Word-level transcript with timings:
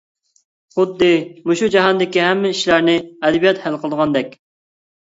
خۇددى 0.77 1.09
مۇشۇ 1.51 1.69
جاھاندىكى 1.77 2.25
ھەممە 2.29 2.53
ئىشلارنى 2.57 2.97
ئەدەبىيات 3.05 3.65
ھەل 3.69 3.81
قىلىدىغاندەك. 3.85 4.37